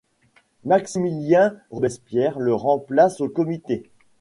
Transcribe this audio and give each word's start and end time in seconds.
Maximilien 0.65 1.53
Robespierre 1.69 2.39
le 2.39 2.55
remplace 2.55 3.21
au 3.21 3.29
Comité. 3.29 3.91